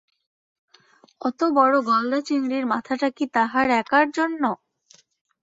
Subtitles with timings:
[1.21, 4.43] অত বড় গলদা চিংড়ির মাথাটা কি তাহার একার জন্য?